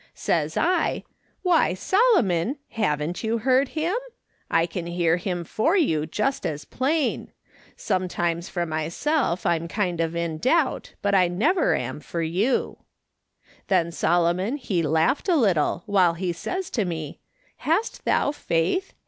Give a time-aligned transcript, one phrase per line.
[0.15, 1.03] Says I,'
[1.43, 2.57] Why, Solomon!
[2.69, 3.93] Haven't you heard him?
[4.49, 7.31] I can hear him for you, just as plain!
[7.77, 8.95] Sometimes for 134 ^l/A'.S.
[8.95, 9.61] SOLOMON SMITH LOOKING ON.
[9.61, 12.77] myself I'm kind of in (lou])t, Init I never am for you.'
[13.67, 18.95] Then Solomon he laughed a little while he says to me:* Hast thou faith